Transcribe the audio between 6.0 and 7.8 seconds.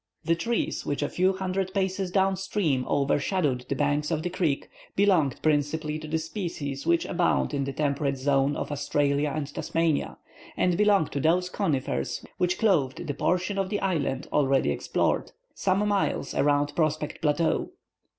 the species which abound in the